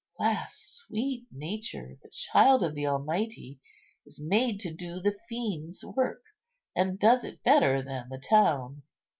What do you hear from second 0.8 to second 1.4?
sweet